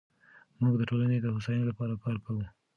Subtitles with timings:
[0.61, 2.43] موږ د ټولنې د هوساینې لپاره کار کوو.